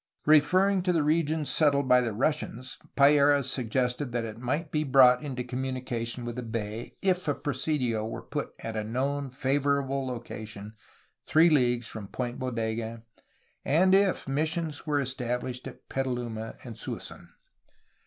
[0.25, 4.83] Referring to the region set tled by the Russians, Payeras suggested that it might be
[4.83, 10.07] brought into communication with the bay if a presidio were put at a known favorable
[10.07, 10.73] location
[11.27, 13.03] three leagues from Point Bodega
[13.63, 17.27] and if missions were established at Petaluma and Suisun.